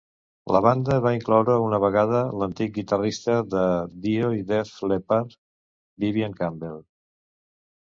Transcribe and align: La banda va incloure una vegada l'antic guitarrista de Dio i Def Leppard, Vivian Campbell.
La 0.53 0.59
banda 0.67 0.95
va 1.05 1.11
incloure 1.17 1.57
una 1.65 1.79
vegada 1.83 2.21
l'antic 2.43 2.73
guitarrista 2.79 3.37
de 3.53 3.67
Dio 4.07 4.33
i 4.39 4.43
Def 4.55 4.73
Leppard, 4.95 5.39
Vivian 6.07 6.37
Campbell. 6.43 6.83